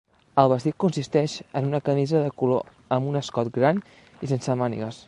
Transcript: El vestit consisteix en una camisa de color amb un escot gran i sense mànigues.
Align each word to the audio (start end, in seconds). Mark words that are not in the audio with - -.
El 0.43 0.47
vestit 0.53 0.77
consisteix 0.83 1.35
en 1.61 1.67
una 1.69 1.81
camisa 1.91 2.23
de 2.25 2.33
color 2.43 2.75
amb 2.99 3.13
un 3.13 3.21
escot 3.25 3.55
gran 3.61 3.85
i 4.29 4.35
sense 4.35 4.63
mànigues. 4.65 4.99